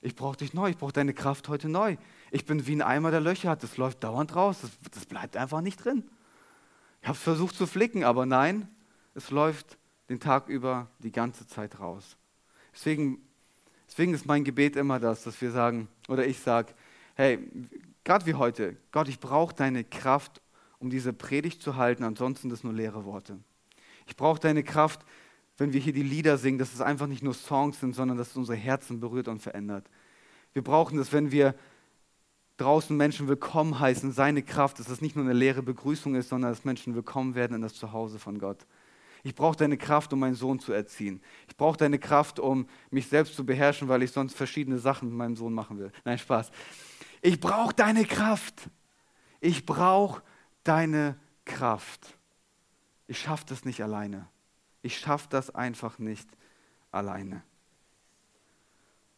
[0.00, 1.98] Ich brauche dich neu, ich brauche deine Kraft heute neu.
[2.30, 5.36] Ich bin wie ein Eimer, der Löcher hat, das läuft dauernd raus, das, das bleibt
[5.36, 6.10] einfach nicht drin.
[7.02, 8.68] Ich habe versucht zu flicken, aber nein,
[9.14, 9.78] es läuft
[10.08, 12.16] den Tag über die ganze Zeit raus.
[12.72, 13.20] Deswegen,
[13.90, 16.72] deswegen ist mein Gebet immer das, dass wir sagen, oder ich sage,
[17.16, 17.38] hey,
[18.04, 20.40] gerade wie heute, Gott, ich brauche deine Kraft,
[20.78, 23.38] um diese Predigt zu halten, ansonsten das nur leere Worte.
[24.06, 25.04] Ich brauche deine Kraft,
[25.58, 28.30] wenn wir hier die Lieder singen, dass es einfach nicht nur Songs sind, sondern dass
[28.30, 29.90] es unsere Herzen berührt und verändert.
[30.54, 31.54] Wir brauchen das, wenn wir
[32.56, 36.50] draußen Menschen willkommen heißen, seine Kraft, dass es nicht nur eine leere Begrüßung ist, sondern
[36.50, 38.66] dass Menschen willkommen werden in das Zuhause von Gott.
[39.22, 41.20] Ich brauche deine Kraft, um meinen Sohn zu erziehen.
[41.48, 45.18] Ich brauche deine Kraft, um mich selbst zu beherrschen, weil ich sonst verschiedene Sachen mit
[45.18, 45.92] meinem Sohn machen will.
[46.04, 46.50] Nein, Spaß.
[47.22, 48.70] Ich brauche deine Kraft.
[49.40, 50.22] Ich brauche
[50.64, 52.16] deine Kraft.
[53.06, 54.28] Ich schaffe das nicht alleine.
[54.82, 56.28] Ich schaffe das einfach nicht
[56.90, 57.42] alleine.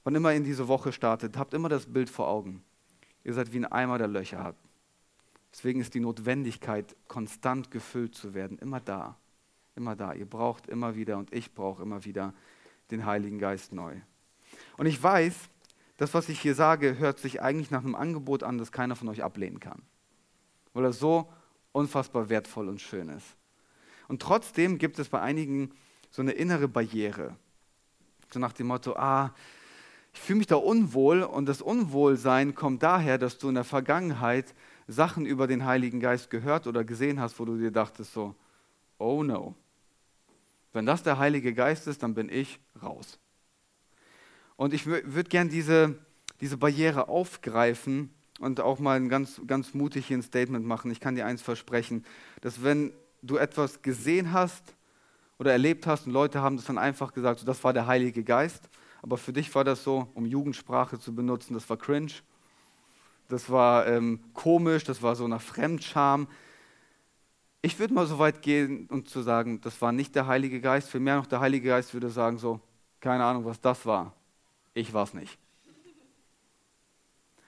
[0.05, 2.65] Wann immer in diese Woche startet, habt immer das Bild vor Augen.
[3.23, 4.57] Ihr seid wie ein Eimer, der Löcher hat.
[5.53, 9.17] Deswegen ist die Notwendigkeit, konstant gefüllt zu werden, immer da.
[9.75, 10.13] Immer da.
[10.13, 12.35] Ihr braucht immer wieder und ich brauche immer wieder
[12.91, 13.95] den Heiligen Geist neu.
[14.77, 15.35] Und ich weiß,
[15.97, 19.09] das, was ich hier sage, hört sich eigentlich nach einem Angebot an, das keiner von
[19.09, 19.83] euch ablehnen kann.
[20.73, 21.31] Weil er so
[21.73, 23.37] unfassbar wertvoll und schön ist.
[24.09, 25.71] Und trotzdem gibt es bei einigen
[26.11, 27.37] so eine innere Barriere.
[28.33, 29.35] So nach dem Motto, ah,
[30.13, 34.55] ich fühle mich da unwohl und das Unwohlsein kommt daher, dass du in der Vergangenheit
[34.87, 38.35] Sachen über den Heiligen Geist gehört oder gesehen hast, wo du dir dachtest so,
[38.99, 39.55] oh no,
[40.73, 43.19] wenn das der Heilige Geist ist, dann bin ich raus.
[44.57, 45.97] Und ich würde gern diese,
[46.41, 50.91] diese Barriere aufgreifen und auch mal ein ganz, ganz mutiges Statement machen.
[50.91, 52.05] Ich kann dir eins versprechen,
[52.41, 54.75] dass wenn du etwas gesehen hast
[55.39, 58.25] oder erlebt hast und Leute haben das dann einfach gesagt, so, das war der Heilige
[58.25, 58.69] Geist,
[59.03, 62.13] aber für dich war das so, um Jugendsprache zu benutzen, das war cringe,
[63.29, 66.29] das war ähm, komisch, das war so nach Fremdscham.
[67.65, 70.91] Ich würde mal so weit gehen und zu sagen, das war nicht der Heilige Geist,
[70.91, 72.61] vielmehr noch der Heilige Geist würde sagen so,
[72.99, 74.13] keine Ahnung, was das war.
[74.75, 75.39] Ich war es nicht.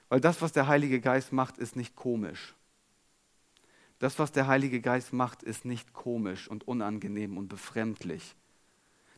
[0.08, 2.54] Weil das, was der Heilige Geist macht, ist nicht komisch.
[3.98, 8.36] Das, was der Heilige Geist macht, ist nicht komisch und unangenehm und befremdlich.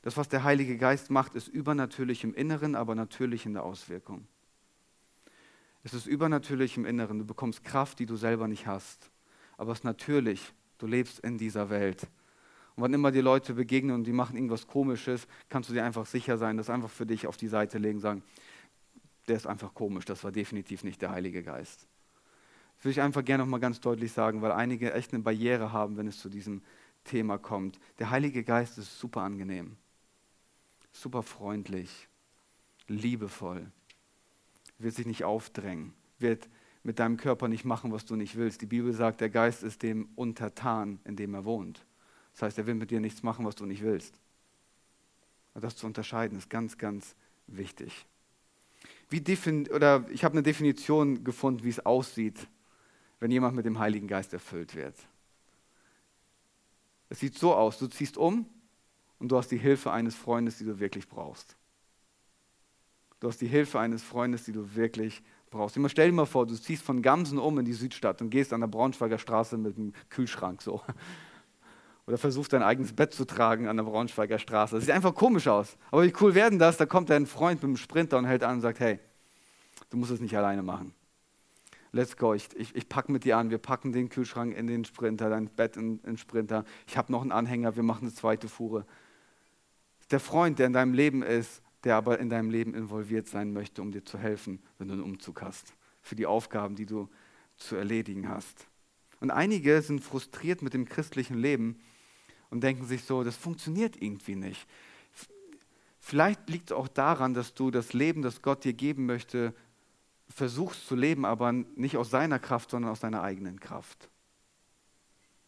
[0.01, 4.27] Das, was der Heilige Geist macht, ist übernatürlich im Inneren, aber natürlich in der Auswirkung.
[5.83, 7.19] Es ist übernatürlich im Inneren.
[7.19, 9.11] Du bekommst Kraft, die du selber nicht hast.
[9.59, 10.55] Aber es ist natürlich.
[10.79, 12.03] Du lebst in dieser Welt.
[12.75, 16.07] Und wann immer dir Leute begegnen und die machen irgendwas Komisches, kannst du dir einfach
[16.07, 18.23] sicher sein, das einfach für dich auf die Seite legen, sagen,
[19.29, 21.87] der ist einfach komisch, das war definitiv nicht der Heilige Geist.
[22.77, 25.97] Das will ich einfach gerne nochmal ganz deutlich sagen, weil einige echt eine Barriere haben,
[25.97, 26.63] wenn es zu diesem
[27.05, 27.79] Thema kommt.
[27.99, 29.77] Der Heilige Geist ist super angenehm,
[30.93, 32.09] super freundlich,
[32.89, 33.67] liebevoll,
[34.79, 36.49] wird sich nicht aufdrängen, wird
[36.87, 38.63] mit deinem Körper nicht machen, was du nicht willst.
[38.63, 41.85] Die Bibel sagt, der Geist ist dem untertan, in dem er wohnt.
[42.33, 44.15] Das heißt, er will mit dir nichts machen, was du nicht willst.
[45.55, 47.17] Und das zu unterscheiden ist ganz, ganz
[47.49, 48.07] wichtig.
[49.11, 49.21] Wie
[49.73, 52.47] oder ich habe eine Definition gefunden, wie es aussieht,
[53.19, 54.95] wenn jemand mit dem Heiligen Geist erfüllt wird.
[57.09, 58.47] Es sieht so aus, du ziehst um
[59.19, 61.57] und du hast die Hilfe eines Freundes, die du wirklich brauchst.
[63.19, 65.36] Du hast die Hilfe eines Freundes, die du wirklich brauchst.
[65.53, 68.53] Immer stell dir mal vor, du ziehst von Gamsen um in die Südstadt und gehst
[68.53, 70.83] an der Braunschweiger Straße mit einem Kühlschrank so.
[72.07, 74.77] Oder versuchst dein eigenes Bett zu tragen an der Braunschweiger Straße.
[74.77, 75.77] Das sieht einfach komisch aus.
[75.91, 76.77] Aber wie cool werden das?
[76.77, 79.01] Da kommt dein Freund mit einem Sprinter und hält an und sagt, hey,
[79.91, 80.95] du musst es nicht alleine machen.
[81.93, 84.85] Let's go, ich, ich, ich packe mit dir an, wir packen den Kühlschrank in den
[84.85, 86.65] Sprinter, dein Bett in den Sprinter.
[86.87, 88.85] Ich habe noch einen Anhänger, wir machen eine zweite Fuhre.
[90.11, 93.83] Der Freund, der in deinem Leben ist, der aber in deinem Leben involviert sein möchte,
[93.83, 97.09] um dir zu helfen, wenn du einen Umzug hast, für die Aufgaben, die du
[97.57, 98.67] zu erledigen hast.
[99.21, 101.81] Und einige sind frustriert mit dem christlichen Leben
[102.51, 104.67] und denken sich so, das funktioniert irgendwie nicht.
[105.99, 109.55] Vielleicht liegt es auch daran, dass du das Leben, das Gott dir geben möchte,
[110.29, 114.09] versuchst zu leben, aber nicht aus seiner Kraft, sondern aus deiner eigenen Kraft.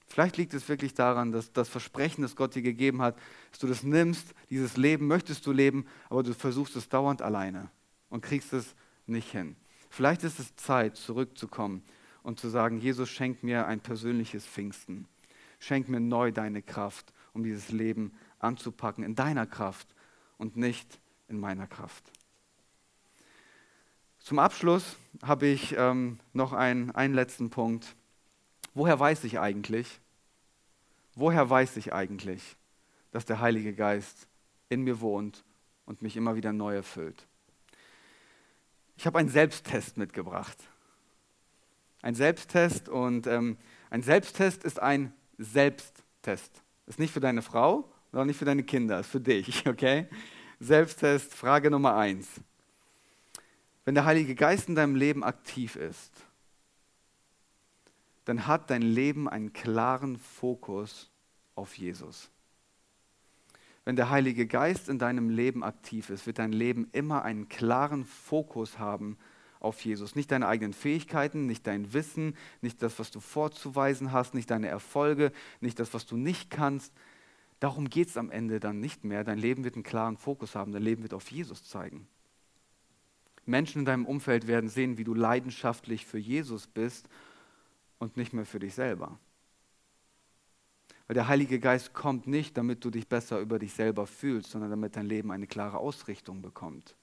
[0.09, 3.17] Vielleicht liegt es wirklich daran, dass das Versprechen, das Gott dir gegeben hat,
[3.51, 7.71] dass du das nimmst, dieses Leben möchtest du leben, aber du versuchst es dauernd alleine
[8.09, 8.75] und kriegst es
[9.07, 9.57] nicht hin.
[9.91, 11.83] Vielleicht ist es Zeit, zurückzukommen
[12.23, 15.07] und zu sagen, Jesus, schenk mir ein persönliches Pfingsten.
[15.61, 19.89] Schenk mir neu deine Kraft, um dieses Leben anzupacken, in deiner Kraft
[20.37, 22.13] und nicht in meiner Kraft.
[24.21, 27.97] Zum Abschluss habe ich ähm, noch einen, einen letzten Punkt.
[28.79, 29.99] Woher weiß ich eigentlich,
[31.17, 32.57] woher weiß ich eigentlich,
[33.11, 34.29] dass der Heilige Geist
[34.69, 35.43] in mir wohnt
[35.85, 37.27] und mich immer wieder neu erfüllt?
[38.97, 40.57] Ich habe einen Selbsttest mitgebracht.
[42.03, 43.57] Ein Selbsttest und ähm,
[43.91, 46.63] ein Selbsttest ist ein Selbsttest.
[46.87, 50.07] Ist nicht für deine Frau auch nicht für deine Kinder, ist für dich, okay?
[50.61, 52.29] Selbsttest, Frage Nummer eins.
[53.85, 56.13] Wenn der Heilige Geist in deinem Leben aktiv ist,
[58.29, 61.11] dann hat dein Leben einen klaren Fokus
[61.55, 62.29] auf Jesus.
[63.87, 68.05] Wenn der Heilige Geist in deinem Leben aktiv ist, wird dein Leben immer einen klaren
[68.05, 69.17] Fokus haben
[69.61, 70.15] auf Jesus.
[70.15, 74.69] Nicht deine eigenen Fähigkeiten, nicht dein Wissen, nicht das, was du vorzuweisen hast, nicht deine
[74.69, 76.93] Erfolge, nicht das, was du nicht kannst.
[77.61, 79.25] Darum geht es am Ende dann nicht mehr.
[79.25, 82.07] Dein Leben wird einen klaren Fokus haben, dein Leben wird auf Jesus zeigen.
[83.47, 87.09] Menschen in deinem Umfeld werden sehen, wie du leidenschaftlich für Jesus bist
[87.99, 89.19] und nicht mehr für dich selber.
[91.07, 94.71] Weil der Heilige Geist kommt nicht, damit du dich besser über dich selber fühlst, sondern
[94.71, 96.95] damit dein Leben eine klare Ausrichtung bekommt.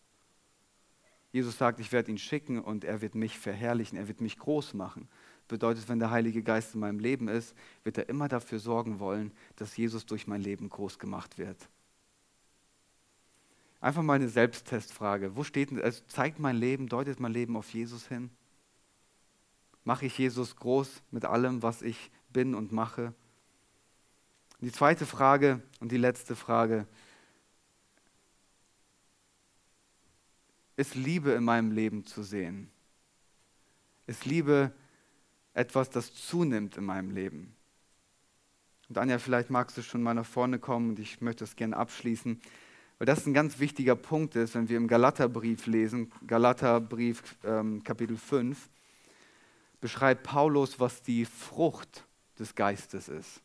[1.31, 4.73] Jesus sagt, ich werde ihn schicken und er wird mich verherrlichen, er wird mich groß
[4.73, 5.09] machen.
[5.47, 9.31] Bedeutet, wenn der Heilige Geist in meinem Leben ist, wird er immer dafür sorgen wollen,
[9.57, 11.67] dass Jesus durch mein Leben groß gemacht wird.
[13.81, 15.35] Einfach mal eine Selbsttestfrage.
[15.35, 18.29] Wo steht, also zeigt mein Leben, deutet mein Leben auf Jesus hin?
[19.85, 23.13] Mache ich Jesus groß mit allem, was ich bin und mache?
[24.59, 26.87] Die zweite Frage und die letzte Frage.
[30.75, 32.69] Ist Liebe in meinem Leben zu sehen?
[34.07, 34.71] Ist Liebe
[35.53, 37.55] etwas, das zunimmt in meinem Leben?
[38.89, 41.77] Und Anja, vielleicht magst du schon mal nach vorne kommen und ich möchte es gerne
[41.77, 42.41] abschließen,
[42.97, 48.17] weil das ein ganz wichtiger Punkt ist, wenn wir im Galaterbrief lesen, Galaterbrief ähm, Kapitel
[48.17, 48.69] 5,
[49.81, 52.05] beschreibt Paulus, was die Frucht
[52.39, 53.41] des Geistes ist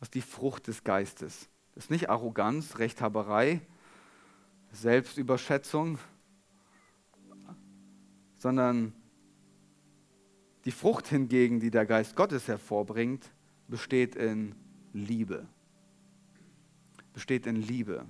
[0.00, 1.48] was die Frucht des Geistes.
[1.74, 3.60] Das ist nicht Arroganz, Rechthaberei,
[4.72, 5.98] Selbstüberschätzung,
[8.38, 8.92] sondern
[10.64, 13.30] die Frucht hingegen, die der Geist Gottes hervorbringt,
[13.68, 14.54] besteht in
[14.92, 15.46] Liebe.
[17.12, 18.06] Besteht in Liebe.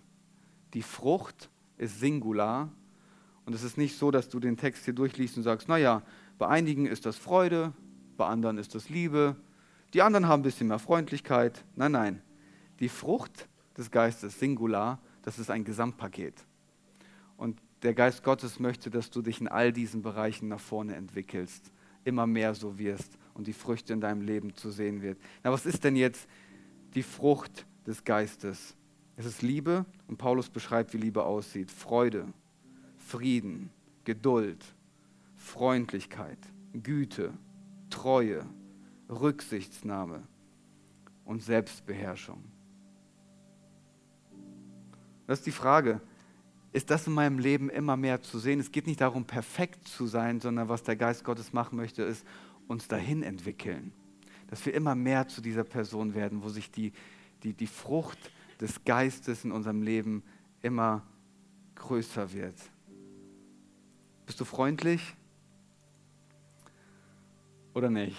[0.74, 2.70] Die Frucht ist singular
[3.44, 6.02] und es ist nicht so, dass du den Text hier durchliest und sagst, naja,
[6.40, 7.74] bei einigen ist das Freude,
[8.16, 9.36] bei anderen ist das Liebe,
[9.92, 11.66] die anderen haben ein bisschen mehr Freundlichkeit.
[11.76, 12.22] Nein, nein.
[12.78, 16.46] Die Frucht des Geistes, Singular, das ist ein Gesamtpaket.
[17.36, 21.72] Und der Geist Gottes möchte, dass du dich in all diesen Bereichen nach vorne entwickelst,
[22.04, 25.18] immer mehr so wirst und die Früchte in deinem Leben zu sehen wird.
[25.44, 26.26] Na, was ist denn jetzt
[26.94, 28.74] die Frucht des Geistes?
[29.18, 31.70] Es ist Liebe und Paulus beschreibt, wie Liebe aussieht.
[31.70, 32.32] Freude,
[32.96, 33.68] Frieden,
[34.04, 34.64] Geduld,
[35.40, 36.38] Freundlichkeit,
[36.74, 37.32] Güte,
[37.88, 38.44] Treue,
[39.08, 40.22] Rücksichtsnahme
[41.24, 42.44] und Selbstbeherrschung.
[45.26, 46.00] Das ist die Frage.
[46.72, 48.60] Ist das in meinem Leben immer mehr zu sehen?
[48.60, 52.24] Es geht nicht darum, perfekt zu sein, sondern was der Geist Gottes machen möchte, ist
[52.68, 53.92] uns dahin entwickeln.
[54.48, 56.92] Dass wir immer mehr zu dieser Person werden, wo sich die,
[57.42, 58.18] die, die Frucht
[58.60, 60.22] des Geistes in unserem Leben
[60.60, 61.02] immer
[61.76, 62.56] größer wird.
[64.26, 65.16] Bist du freundlich
[67.74, 68.16] oder nicht?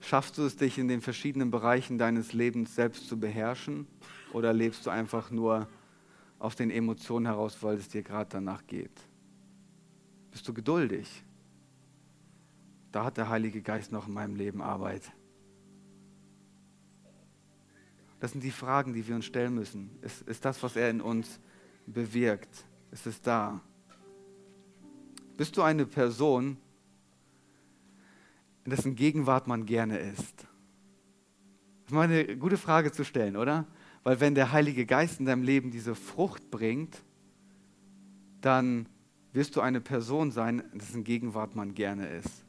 [0.00, 3.86] Schaffst du es, dich in den verschiedenen Bereichen deines Lebens selbst zu beherrschen?
[4.32, 5.68] Oder lebst du einfach nur
[6.38, 8.92] aus den Emotionen heraus, weil es dir gerade danach geht?
[10.30, 11.24] Bist du geduldig?
[12.90, 15.02] Da hat der Heilige Geist noch in meinem Leben Arbeit.
[18.20, 19.90] Das sind die Fragen, die wir uns stellen müssen.
[20.00, 21.38] Ist, ist das, was er in uns
[21.86, 22.64] bewirkt?
[22.90, 23.60] Ist es da?
[25.38, 26.56] Bist du eine Person,
[28.64, 30.34] in dessen Gegenwart man gerne ist?
[30.36, 33.64] Das ist mal eine gute Frage zu stellen, oder?
[34.02, 37.04] Weil wenn der Heilige Geist in deinem Leben diese Frucht bringt,
[38.40, 38.88] dann
[39.32, 42.44] wirst du eine Person sein, in dessen Gegenwart man gerne ist.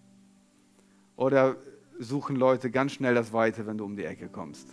[1.15, 1.57] Oder
[1.99, 4.67] suchen Leute ganz schnell das Weite, wenn du um die Ecke kommst.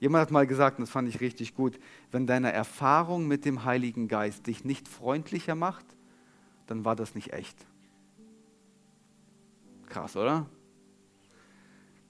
[0.00, 1.78] Jemand hat mal gesagt, und das fand ich richtig gut,
[2.10, 5.84] wenn deine Erfahrung mit dem Heiligen Geist dich nicht freundlicher macht,
[6.68, 7.56] dann war das nicht echt.
[9.86, 10.46] Krass, oder?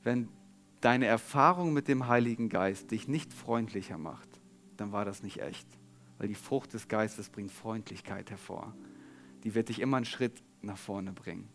[0.02, 0.28] Wenn
[0.80, 4.28] deine Erfahrung mit dem Heiligen Geist dich nicht freundlicher macht,
[4.76, 5.66] dann war das nicht echt.
[6.18, 8.74] Weil die Frucht des Geistes bringt Freundlichkeit hervor.
[9.44, 11.48] Die wird dich immer einen Schritt nach vorne bringen.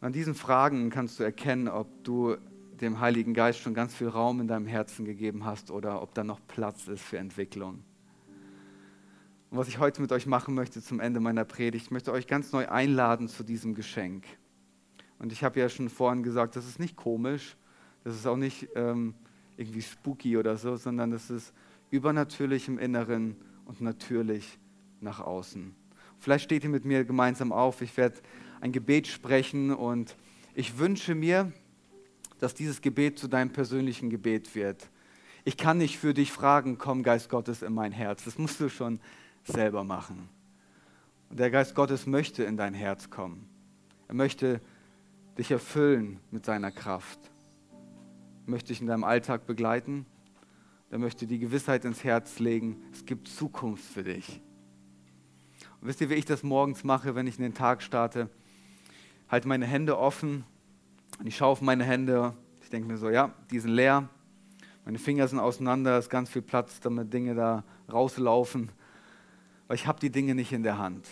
[0.00, 2.36] An diesen Fragen kannst du erkennen, ob du
[2.80, 6.22] dem Heiligen Geist schon ganz viel Raum in deinem Herzen gegeben hast oder ob da
[6.22, 7.82] noch Platz ist für Entwicklung.
[9.56, 12.50] Was ich heute mit euch machen möchte zum Ende meiner Predigt, ich möchte euch ganz
[12.50, 14.24] neu einladen zu diesem Geschenk.
[15.20, 17.56] Und ich habe ja schon vorhin gesagt, das ist nicht komisch,
[18.02, 19.14] das ist auch nicht ähm,
[19.56, 21.52] irgendwie spooky oder so, sondern das ist
[21.92, 24.58] übernatürlich im Inneren und natürlich
[25.00, 25.72] nach außen.
[26.18, 28.16] Vielleicht steht ihr mit mir gemeinsam auf, ich werde
[28.60, 30.16] ein Gebet sprechen und
[30.56, 31.52] ich wünsche mir,
[32.40, 34.90] dass dieses Gebet zu deinem persönlichen Gebet wird.
[35.44, 38.24] Ich kann nicht für dich fragen, komm Geist Gottes in mein Herz.
[38.24, 38.98] Das musst du schon
[39.44, 40.28] selber machen.
[41.30, 43.48] Und der Geist Gottes möchte in dein Herz kommen.
[44.08, 44.60] Er möchte
[45.38, 47.18] dich erfüllen mit seiner Kraft.
[48.46, 50.06] Er möchte dich in deinem Alltag begleiten.
[50.90, 54.40] Er möchte die Gewissheit ins Herz legen, es gibt Zukunft für dich.
[55.80, 58.30] Und wisst ihr, wie ich das morgens mache, wenn ich in den Tag starte?
[59.28, 60.44] halte meine Hände offen
[61.18, 62.34] und ich schaue auf meine Hände.
[62.62, 64.08] Ich denke mir so, ja, die sind leer.
[64.84, 68.70] Meine Finger sind auseinander, es ist ganz viel Platz, damit Dinge da rauslaufen.
[69.66, 71.06] Weil ich habe die Dinge nicht in der Hand.